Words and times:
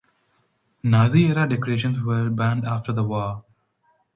Nazi 0.83 1.27
era 1.29 1.45
decorations 1.47 2.01
were 2.01 2.27
banned 2.31 2.65
after 2.65 2.91
the 2.91 3.03
war. 3.03 3.43